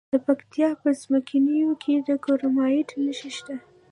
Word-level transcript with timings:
د 0.13 0.15
پکتیا 0.25 0.69
په 0.81 0.89
څمکنیو 1.01 1.71
کې 1.83 1.93
د 2.07 2.09
کرومایټ 2.23 2.89
نښې 3.03 3.31
شته. 3.37 3.55